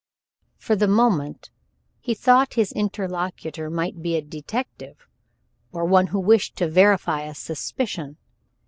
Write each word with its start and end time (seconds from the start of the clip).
For 0.57 0.75
the 0.75 0.87
moment 0.87 1.51
he 1.99 2.15
thought 2.15 2.55
his 2.55 2.71
interlocutor 2.71 3.69
might 3.69 4.01
be 4.01 4.15
a 4.15 4.21
detective, 4.23 5.07
or 5.71 5.85
one 5.85 6.07
who 6.07 6.19
wished 6.19 6.55
to 6.55 6.67
verify 6.67 7.21
a 7.21 7.35
suspicion. 7.35 8.17